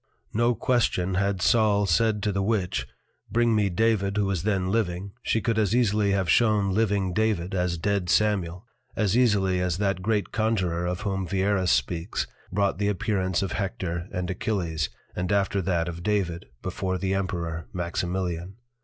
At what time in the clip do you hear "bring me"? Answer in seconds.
3.29-3.69